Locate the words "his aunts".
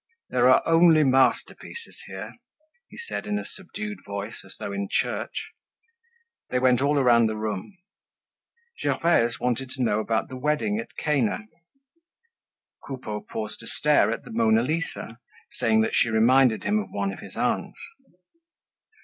17.19-17.77